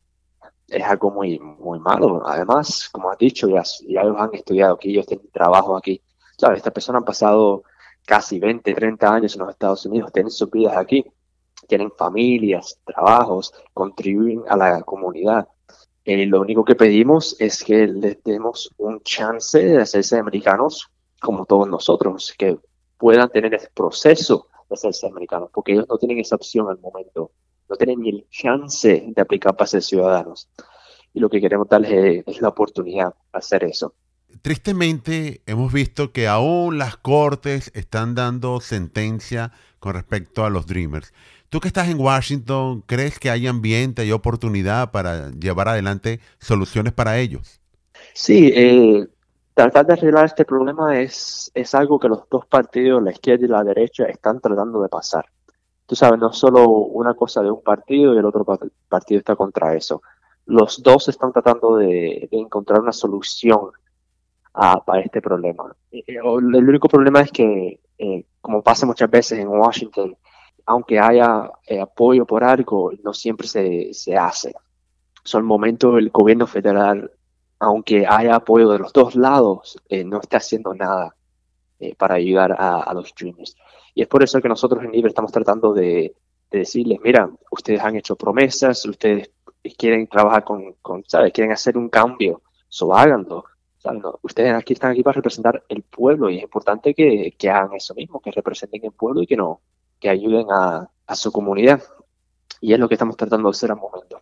es 0.68 0.84
algo 0.84 1.10
muy, 1.10 1.40
muy 1.40 1.80
malo. 1.80 2.22
Además, 2.24 2.88
como 2.92 3.10
has 3.10 3.18
dicho, 3.18 3.48
ya, 3.48 3.64
ya 3.88 4.02
ellos 4.02 4.16
han 4.16 4.32
estudiado 4.32 4.74
aquí, 4.74 4.90
ellos 4.90 5.06
tienen 5.06 5.28
trabajo 5.32 5.76
aquí. 5.76 6.00
¿Sabes? 6.38 6.58
Estas 6.58 6.72
personas 6.72 7.00
han 7.00 7.04
pasado 7.04 7.64
casi 8.06 8.38
20, 8.38 8.72
30 8.72 9.14
años 9.14 9.34
en 9.34 9.40
los 9.40 9.50
Estados 9.50 9.84
Unidos, 9.84 10.12
tienen 10.12 10.30
sus 10.30 10.50
vidas 10.50 10.76
aquí, 10.76 11.04
tienen 11.68 11.90
familias, 11.90 12.78
trabajos, 12.84 13.52
contribuyen 13.74 14.42
a 14.48 14.56
la 14.56 14.82
comunidad. 14.82 15.48
Eh, 16.04 16.24
lo 16.26 16.40
único 16.40 16.64
que 16.64 16.76
pedimos 16.76 17.36
es 17.40 17.64
que 17.64 17.86
les 17.88 18.22
demos 18.22 18.72
un 18.78 19.02
chance 19.02 19.58
de 19.58 19.82
hacerse 19.82 20.18
americanos 20.18 20.88
como 21.20 21.44
todos 21.46 21.68
nosotros, 21.68 22.32
que 22.38 22.58
puedan 22.96 23.28
tener 23.30 23.52
ese 23.54 23.68
proceso 23.74 24.48
de 24.68 24.74
hacerse 24.74 25.06
americanos, 25.08 25.50
porque 25.52 25.72
ellos 25.72 25.86
no 25.88 25.98
tienen 25.98 26.18
esa 26.18 26.36
opción 26.36 26.68
al 26.68 26.78
momento, 26.78 27.32
no 27.68 27.76
tienen 27.76 28.00
ni 28.00 28.10
el 28.10 28.26
chance 28.30 29.04
de 29.08 29.22
aplicar 29.22 29.56
para 29.56 29.66
ser 29.66 29.82
ciudadanos. 29.82 30.48
Y 31.12 31.20
lo 31.20 31.28
que 31.28 31.40
queremos 31.40 31.68
darles 31.68 32.24
es, 32.26 32.40
la 32.40 32.48
oportunidad 32.48 33.08
de 33.08 33.38
hacer 33.38 33.64
eso. 33.64 33.94
Tristemente 34.42 35.42
hemos 35.46 35.72
visto 35.72 36.12
que 36.12 36.28
aún 36.28 36.78
las 36.78 36.96
cortes 36.96 37.70
están 37.74 38.14
dando 38.14 38.60
sentencia 38.60 39.52
con 39.78 39.94
respecto 39.94 40.44
a 40.44 40.50
los 40.50 40.66
Dreamers. 40.66 41.12
Tú 41.48 41.60
que 41.60 41.68
estás 41.68 41.88
en 41.88 42.00
Washington, 42.00 42.82
¿crees 42.86 43.18
que 43.18 43.30
hay 43.30 43.46
ambiente 43.46 44.04
y 44.04 44.12
oportunidad 44.12 44.90
para 44.90 45.30
llevar 45.30 45.68
adelante 45.68 46.20
soluciones 46.38 46.92
para 46.92 47.18
ellos? 47.18 47.60
Sí, 48.14 48.52
eh, 48.54 49.06
tratar 49.54 49.86
de 49.86 49.92
arreglar 49.94 50.24
este 50.26 50.44
problema 50.44 51.00
es, 51.00 51.50
es 51.54 51.74
algo 51.74 51.98
que 51.98 52.08
los 52.08 52.28
dos 52.28 52.46
partidos, 52.46 53.02
la 53.02 53.12
izquierda 53.12 53.44
y 53.44 53.48
la 53.48 53.64
derecha, 53.64 54.04
están 54.04 54.40
tratando 54.40 54.82
de 54.82 54.88
pasar. 54.88 55.26
Tú 55.86 55.94
sabes, 55.94 56.18
no 56.18 56.30
es 56.30 56.36
solo 56.36 56.68
una 56.68 57.14
cosa 57.14 57.42
de 57.42 57.50
un 57.50 57.62
partido 57.62 58.12
y 58.14 58.18
el 58.18 58.24
otro 58.24 58.44
partido 58.88 59.20
está 59.20 59.36
contra 59.36 59.74
eso. 59.74 60.02
Los 60.44 60.82
dos 60.82 61.08
están 61.08 61.32
tratando 61.32 61.76
de, 61.76 62.28
encontrar 62.32 62.80
una 62.80 62.92
solución 62.92 63.70
a, 64.56 64.84
para 64.84 65.02
este 65.02 65.20
problema. 65.20 65.74
El 65.90 66.68
único 66.68 66.88
problema 66.88 67.20
es 67.20 67.30
que, 67.30 67.80
eh, 67.98 68.24
como 68.40 68.62
pasa 68.62 68.86
muchas 68.86 69.10
veces 69.10 69.38
en 69.38 69.48
Washington, 69.48 70.16
aunque 70.64 70.98
haya 70.98 71.50
eh, 71.66 71.80
apoyo 71.80 72.26
por 72.26 72.42
algo, 72.42 72.90
no 73.04 73.12
siempre 73.12 73.46
se, 73.46 73.92
se 73.92 74.16
hace. 74.16 74.54
Son 75.22 75.44
momentos 75.44 75.98
el 75.98 76.10
gobierno 76.10 76.46
federal 76.46 77.10
aunque 77.58 78.06
haya 78.06 78.36
apoyo 78.36 78.68
de 78.68 78.78
los 78.78 78.92
dos 78.92 79.14
lados, 79.14 79.78
eh, 79.88 80.04
no 80.04 80.20
está 80.20 80.38
haciendo 80.38 80.74
nada 80.74 81.16
eh, 81.78 81.94
para 81.94 82.16
ayudar 82.16 82.54
a, 82.58 82.92
los 82.94 83.08
streamers. 83.08 83.56
Y 83.94 84.02
es 84.02 84.08
por 84.08 84.22
eso 84.22 84.40
que 84.40 84.48
nosotros 84.48 84.84
en 84.84 84.92
Libre 84.92 85.08
estamos 85.08 85.32
tratando 85.32 85.72
de, 85.72 86.14
decirles, 86.50 87.00
mira, 87.02 87.28
ustedes 87.50 87.80
han 87.80 87.96
hecho 87.96 88.16
promesas, 88.16 88.84
ustedes 88.86 89.30
quieren 89.76 90.06
trabajar 90.06 90.44
con, 90.44 90.74
con 90.80 91.04
¿sabes? 91.06 91.32
Quieren 91.32 91.52
hacer 91.52 91.76
un 91.76 91.88
cambio, 91.88 92.40
so 92.68 92.94
háganlo. 92.94 93.44
Ustedes 94.22 94.54
aquí 94.54 94.72
están 94.72 94.92
aquí 94.92 95.02
para 95.02 95.16
representar 95.16 95.62
el 95.68 95.82
pueblo 95.82 96.30
y 96.30 96.38
es 96.38 96.42
importante 96.42 96.94
que, 96.94 97.34
que, 97.38 97.50
hagan 97.50 97.74
eso 97.74 97.94
mismo, 97.94 98.20
que 98.20 98.30
representen 98.30 98.84
el 98.84 98.92
pueblo 98.92 99.22
y 99.22 99.26
que 99.26 99.36
no, 99.36 99.60
que 100.00 100.08
ayuden 100.08 100.46
a, 100.50 100.90
a 101.06 101.14
su 101.16 101.30
comunidad. 101.32 101.82
Y 102.60 102.72
es 102.72 102.78
lo 102.78 102.88
que 102.88 102.94
estamos 102.94 103.16
tratando 103.16 103.48
de 103.48 103.56
hacer 103.56 103.70
al 103.70 103.78
momento. 103.78 104.20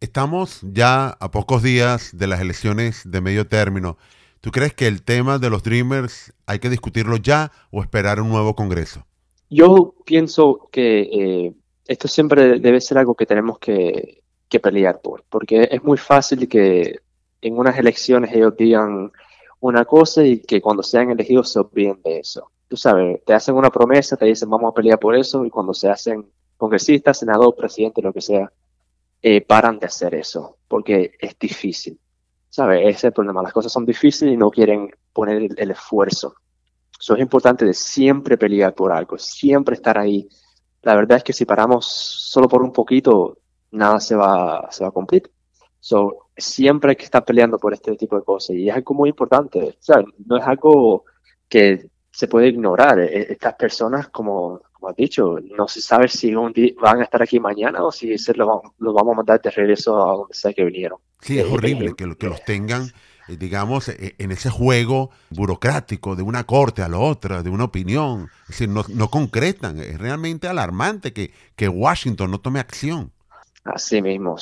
Estamos 0.00 0.60
ya 0.62 1.08
a 1.08 1.30
pocos 1.30 1.62
días 1.62 2.10
de 2.16 2.26
las 2.26 2.40
elecciones 2.40 3.02
de 3.10 3.20
medio 3.20 3.46
término. 3.46 3.96
¿Tú 4.40 4.50
crees 4.50 4.74
que 4.74 4.86
el 4.86 5.02
tema 5.02 5.38
de 5.38 5.50
los 5.50 5.62
Dreamers 5.62 6.32
hay 6.46 6.58
que 6.58 6.68
discutirlo 6.68 7.16
ya 7.16 7.50
o 7.70 7.80
esperar 7.80 8.20
un 8.20 8.28
nuevo 8.28 8.54
Congreso? 8.54 9.06
Yo 9.48 9.94
pienso 10.04 10.68
que 10.70 11.00
eh, 11.00 11.54
esto 11.86 12.08
siempre 12.08 12.58
debe 12.58 12.80
ser 12.80 12.98
algo 12.98 13.14
que 13.14 13.26
tenemos 13.26 13.58
que, 13.58 14.22
pelear 14.62 15.00
por, 15.02 15.22
porque 15.28 15.68
es 15.70 15.84
muy 15.84 15.98
fácil 15.98 16.48
que 16.48 17.00
en 17.40 17.58
unas 17.58 17.78
elecciones 17.78 18.32
ellos 18.34 18.56
digan 18.56 19.12
una 19.60 19.84
cosa 19.84 20.24
y 20.24 20.40
que 20.40 20.60
cuando 20.60 20.82
sean 20.82 21.10
elegidos 21.10 21.52
se 21.52 21.60
olviden 21.60 22.00
de 22.02 22.18
eso. 22.18 22.50
Tú 22.68 22.76
sabes, 22.76 23.24
te 23.24 23.32
hacen 23.32 23.54
una 23.54 23.70
promesa, 23.70 24.16
te 24.16 24.26
dicen 24.26 24.50
vamos 24.50 24.70
a 24.70 24.74
pelear 24.74 24.98
por 24.98 25.14
eso 25.14 25.44
y 25.44 25.50
cuando 25.50 25.72
se 25.72 25.88
hacen 25.88 26.26
congresistas, 26.56 27.18
senador, 27.18 27.54
presidente, 27.54 28.02
lo 28.02 28.12
que 28.12 28.20
sea, 28.20 28.50
eh, 29.22 29.40
paran 29.40 29.78
de 29.78 29.86
hacer 29.86 30.14
eso, 30.14 30.58
porque 30.68 31.12
es 31.18 31.38
difícil. 31.38 31.98
¿Sabes? 32.48 32.80
Ese 32.82 32.90
es 32.90 33.04
el 33.04 33.12
problema. 33.12 33.42
Las 33.42 33.52
cosas 33.52 33.72
son 33.72 33.84
difíciles 33.84 34.34
y 34.34 34.36
no 34.36 34.50
quieren 34.50 34.90
poner 35.12 35.50
el, 35.56 35.70
esfuerzo. 35.70 36.36
Eso 36.98 37.14
es 37.14 37.20
importante 37.20 37.64
de 37.64 37.74
siempre 37.74 38.38
pelear 38.38 38.74
por 38.74 38.92
algo, 38.92 39.18
siempre 39.18 39.74
estar 39.74 39.98
ahí. 39.98 40.28
La 40.82 40.94
verdad 40.94 41.18
es 41.18 41.24
que 41.24 41.32
si 41.32 41.44
paramos 41.44 41.86
solo 41.86 42.48
por 42.48 42.62
un 42.62 42.72
poquito, 42.72 43.38
nada 43.72 44.00
se 44.00 44.14
va, 44.14 44.68
se 44.70 44.84
va 44.84 44.88
a 44.88 44.92
cumplir. 44.92 45.30
So, 45.80 46.25
siempre 46.36 46.90
hay 46.90 46.96
que 46.96 47.04
estar 47.04 47.24
peleando 47.24 47.58
por 47.58 47.72
este 47.72 47.96
tipo 47.96 48.16
de 48.16 48.24
cosas 48.24 48.56
y 48.56 48.68
es 48.68 48.74
algo 48.74 48.94
muy 48.94 49.10
importante. 49.10 49.76
¿sabes? 49.80 50.06
No 50.26 50.36
es 50.36 50.44
algo 50.46 51.04
que 51.48 51.88
se 52.10 52.28
puede 52.28 52.48
ignorar. 52.48 52.98
E, 53.00 53.32
estas 53.32 53.54
personas, 53.54 54.08
como 54.08 54.60
como 54.76 54.90
has 54.90 54.96
dicho, 54.96 55.38
no 55.56 55.66
se 55.68 55.80
sabe 55.80 56.06
si 56.06 56.34
van 56.34 57.00
a 57.00 57.04
estar 57.04 57.22
aquí 57.22 57.40
mañana 57.40 57.82
o 57.82 57.90
si 57.90 58.18
se 58.18 58.34
los, 58.34 58.46
vamos 58.78 59.12
a 59.12 59.16
mandar 59.16 59.40
de 59.40 59.50
regreso 59.50 59.96
a 59.96 60.16
donde 60.16 60.34
sea 60.34 60.52
que 60.52 60.64
vinieron. 60.64 60.98
Sí, 61.22 61.38
es 61.38 61.50
horrible 61.50 61.94
que, 61.96 62.14
que 62.14 62.26
los 62.26 62.44
tengan, 62.44 62.92
eh, 63.26 63.38
digamos, 63.38 63.88
en 63.88 64.30
ese 64.30 64.50
juego 64.50 65.10
burocrático 65.30 66.14
de 66.14 66.22
una 66.22 66.44
corte 66.44 66.82
a 66.82 66.88
la 66.88 66.98
otra, 66.98 67.42
de 67.42 67.48
una 67.48 67.64
opinión. 67.64 68.28
Es 68.42 68.48
decir, 68.48 68.68
no, 68.68 68.84
no 68.88 69.08
concretan. 69.08 69.78
Es 69.80 69.98
realmente 69.98 70.46
alarmante 70.46 71.14
que, 71.14 71.32
que 71.56 71.68
Washington 71.68 72.30
no 72.30 72.40
tome 72.40 72.60
acción. 72.60 73.12
Así 73.64 74.02
mismo. 74.02 74.36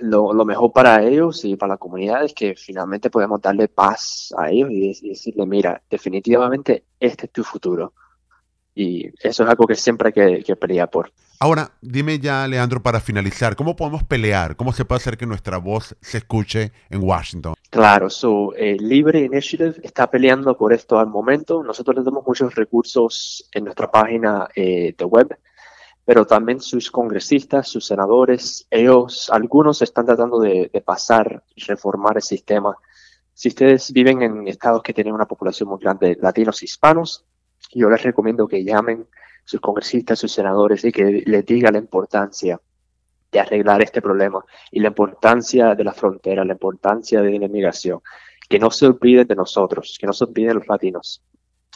Lo, 0.00 0.32
lo, 0.32 0.44
mejor 0.44 0.72
para 0.72 1.02
ellos 1.02 1.44
y 1.44 1.56
para 1.56 1.74
la 1.74 1.78
comunidad 1.78 2.24
es 2.24 2.34
que 2.34 2.54
finalmente 2.56 3.10
podemos 3.10 3.40
darle 3.40 3.68
paz 3.68 4.34
a 4.36 4.50
ellos 4.50 4.70
y, 4.70 4.90
y 5.02 5.08
decirle, 5.10 5.46
mira, 5.46 5.82
definitivamente 5.88 6.84
este 6.98 7.26
es 7.26 7.32
tu 7.32 7.44
futuro 7.44 7.92
y 8.74 9.08
eso 9.22 9.42
es 9.42 9.48
algo 9.48 9.66
que 9.66 9.74
siempre 9.74 10.12
hay 10.14 10.42
que, 10.42 10.56
pelear 10.56 10.90
por. 10.90 11.12
Ahora, 11.38 11.72
dime 11.80 12.18
ya, 12.18 12.46
Leandro, 12.46 12.82
para 12.82 13.00
finalizar, 13.00 13.56
¿cómo 13.56 13.74
podemos 13.74 14.04
pelear? 14.04 14.56
¿Cómo 14.56 14.72
se 14.72 14.84
puede 14.84 14.98
hacer 14.98 15.16
que 15.16 15.26
nuestra 15.26 15.58
voz 15.58 15.96
se 16.00 16.18
escuche 16.18 16.72
en 16.90 17.02
Washington? 17.02 17.54
Claro, 17.70 18.10
su 18.10 18.52
eh, 18.56 18.76
Libre 18.78 19.20
Initiative 19.20 19.80
está 19.82 20.10
peleando 20.10 20.56
por 20.56 20.72
esto 20.72 20.98
al 20.98 21.06
momento. 21.06 21.62
Nosotros 21.62 21.96
le 21.96 22.02
damos 22.02 22.26
muchos 22.26 22.54
recursos 22.54 23.48
en 23.52 23.64
nuestra 23.64 23.90
página 23.90 24.48
eh, 24.54 24.94
de 24.96 25.04
web, 25.04 25.34
pero 26.10 26.26
también 26.26 26.60
sus 26.60 26.90
congresistas, 26.90 27.68
sus 27.68 27.86
senadores, 27.86 28.66
ellos, 28.68 29.30
algunos 29.30 29.80
están 29.80 30.06
tratando 30.06 30.40
de, 30.40 30.68
de 30.72 30.80
pasar 30.80 31.44
y 31.54 31.62
reformar 31.62 32.16
el 32.16 32.22
sistema. 32.22 32.76
Si 33.32 33.46
ustedes 33.46 33.92
viven 33.92 34.20
en 34.20 34.48
estados 34.48 34.82
que 34.82 34.92
tienen 34.92 35.14
una 35.14 35.26
población 35.26 35.68
muy 35.68 35.78
grande 35.78 36.08
de 36.08 36.18
latinos 36.20 36.64
hispanos, 36.64 37.24
yo 37.72 37.88
les 37.88 38.02
recomiendo 38.02 38.48
que 38.48 38.64
llamen 38.64 39.06
sus 39.44 39.60
congresistas, 39.60 40.18
sus 40.18 40.32
senadores 40.32 40.84
y 40.84 40.90
que 40.90 41.22
les 41.24 41.46
digan 41.46 41.74
la 41.74 41.78
importancia 41.78 42.60
de 43.30 43.38
arreglar 43.38 43.80
este 43.80 44.02
problema 44.02 44.44
y 44.72 44.80
la 44.80 44.88
importancia 44.88 45.76
de 45.76 45.84
la 45.84 45.92
frontera, 45.92 46.44
la 46.44 46.54
importancia 46.54 47.22
de 47.22 47.38
la 47.38 47.46
inmigración. 47.46 48.00
Que 48.48 48.58
no 48.58 48.72
se 48.72 48.86
olviden 48.86 49.28
de 49.28 49.36
nosotros, 49.36 49.96
que 50.00 50.08
no 50.08 50.12
se 50.12 50.24
olviden 50.24 50.56
los 50.56 50.66
latinos. 50.66 51.22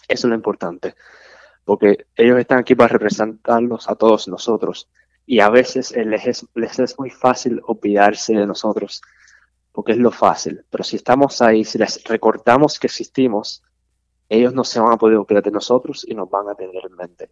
Eso 0.09 0.27
es 0.27 0.29
lo 0.29 0.35
importante. 0.35 0.97
Porque 1.65 2.07
ellos 2.15 2.39
están 2.39 2.59
aquí 2.59 2.75
para 2.75 2.93
representarnos 2.93 3.89
a 3.89 3.95
todos 3.95 4.29
nosotros. 4.29 4.89
Y 5.27 5.41
a 5.41 5.49
veces 5.49 5.95
les 5.97 6.27
es, 6.27 6.47
les 6.55 6.79
es 6.79 6.99
muy 6.99 7.11
fácil 7.11 7.61
olvidarse 7.67 8.35
de 8.35 8.47
nosotros, 8.47 9.01
porque 9.73 9.93
es 9.93 9.99
lo 9.99 10.11
fácil. 10.11 10.65
Pero 10.69 10.85
si 10.85 10.97
estamos 10.97 11.41
ahí, 11.41 11.65
si 11.65 11.79
les 11.79 12.05
recordamos 12.05 12.79
que 12.79 12.87
existimos, 12.87 13.63
ellos 14.29 14.53
no 14.53 14.65
se 14.65 14.81
van 14.81 14.93
a 14.93 14.99
poder 14.99 15.17
olvidar 15.17 15.43
de 15.43 15.51
nosotros 15.51 16.05
y 16.07 16.15
nos 16.15 16.29
van 16.29 16.49
a 16.49 16.55
tener 16.55 16.85
en 16.85 16.97
mente. 16.97 17.31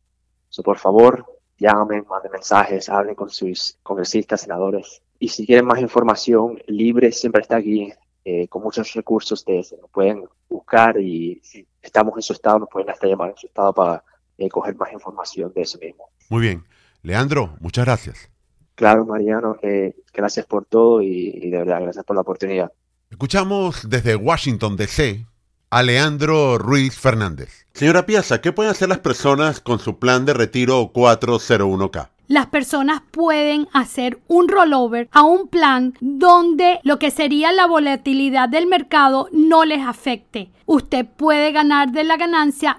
So, 0.48 0.62
por 0.62 0.78
favor, 0.78 1.26
llamen, 1.58 2.04
manden 2.08 2.32
mensajes, 2.32 2.88
hablen 2.88 3.14
con 3.14 3.30
sus 3.30 3.78
congresistas, 3.82 4.42
senadores. 4.42 5.02
Y 5.18 5.28
si 5.28 5.46
quieren 5.46 5.66
más 5.66 5.80
información, 5.80 6.60
Libre 6.66 7.12
siempre 7.12 7.42
está 7.42 7.56
aquí 7.56 7.92
eh, 8.24 8.48
con 8.48 8.62
muchos 8.62 8.92
recursos 8.94 9.44
de 9.44 9.60
ese. 9.60 9.76
Nos 9.76 9.90
pueden 9.90 10.24
buscar 10.48 10.98
y 10.98 11.40
si 11.42 11.66
estamos 11.80 12.14
en 12.16 12.22
su 12.22 12.32
estado, 12.32 12.60
nos 12.60 12.68
pueden 12.68 12.90
hasta 12.90 13.06
llamar 13.06 13.30
en 13.30 13.36
su 13.36 13.46
estado 13.46 13.72
para 13.72 14.04
eh, 14.38 14.48
coger 14.48 14.76
más 14.76 14.92
información 14.92 15.52
de 15.54 15.62
eso 15.62 15.78
mismo. 15.78 16.10
Muy 16.28 16.42
bien. 16.42 16.64
Leandro, 17.02 17.56
muchas 17.60 17.84
gracias. 17.84 18.30
Claro, 18.74 19.04
Mariano, 19.04 19.56
eh, 19.62 19.94
gracias 20.12 20.46
por 20.46 20.64
todo 20.64 21.02
y, 21.02 21.30
y 21.34 21.50
de 21.50 21.58
verdad, 21.58 21.82
gracias 21.82 22.04
por 22.04 22.16
la 22.16 22.22
oportunidad. 22.22 22.72
Escuchamos 23.10 23.88
desde 23.88 24.16
Washington, 24.16 24.76
D.C. 24.76 25.26
a 25.70 25.82
Leandro 25.82 26.58
Ruiz 26.58 26.98
Fernández. 26.98 27.66
Señora 27.74 28.06
Piazza, 28.06 28.40
¿qué 28.40 28.52
pueden 28.52 28.70
hacer 28.70 28.88
las 28.88 29.00
personas 29.00 29.60
con 29.60 29.78
su 29.78 29.98
plan 29.98 30.24
de 30.24 30.34
retiro 30.34 30.92
401k? 30.92 32.08
las 32.32 32.46
personas 32.46 33.02
pueden 33.10 33.68
hacer 33.74 34.18
un 34.26 34.48
rollover 34.48 35.08
a 35.12 35.22
un 35.22 35.48
plan 35.48 35.92
donde 36.00 36.80
lo 36.82 36.98
que 36.98 37.10
sería 37.10 37.52
la 37.52 37.66
volatilidad 37.66 38.48
del 38.48 38.66
mercado 38.66 39.28
no 39.32 39.66
les 39.66 39.86
afecte. 39.86 40.50
Usted 40.64 41.04
puede 41.04 41.52
ganar 41.52 41.92
de 41.92 42.04
la 42.04 42.16
ganancia 42.16 42.78